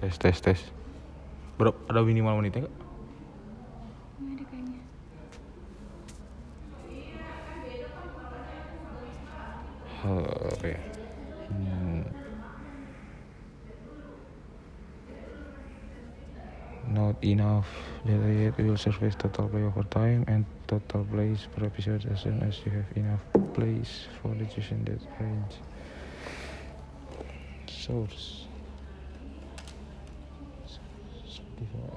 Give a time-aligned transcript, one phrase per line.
[0.00, 0.60] tes tes tes
[1.58, 2.76] bro ada minimal menitnya gak?
[4.20, 4.80] Nggak ada kayaknya.
[10.04, 10.72] Oke.
[11.48, 12.02] Hmm.
[16.90, 17.68] Not enough
[18.04, 22.42] data yet will surface total play over time and total plays per episode as soon
[22.42, 23.20] as you have enough
[23.52, 25.60] plays for reducing that range.
[27.68, 28.49] Source.
[31.60, 31.90] this one